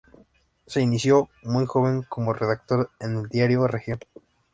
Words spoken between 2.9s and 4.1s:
en el diario "Región".